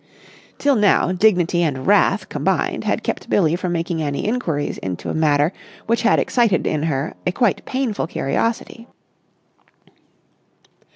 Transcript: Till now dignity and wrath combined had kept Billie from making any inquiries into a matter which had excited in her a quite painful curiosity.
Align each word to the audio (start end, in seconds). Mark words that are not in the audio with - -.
Till 0.57 0.75
now 0.75 1.11
dignity 1.11 1.61
and 1.61 1.85
wrath 1.85 2.27
combined 2.27 2.85
had 2.85 3.03
kept 3.03 3.29
Billie 3.29 3.55
from 3.55 3.71
making 3.73 4.01
any 4.01 4.25
inquiries 4.25 4.79
into 4.79 5.11
a 5.11 5.13
matter 5.13 5.53
which 5.85 6.01
had 6.01 6.17
excited 6.17 6.65
in 6.65 6.81
her 6.81 7.13
a 7.27 7.31
quite 7.31 7.63
painful 7.65 8.07
curiosity. 8.07 8.87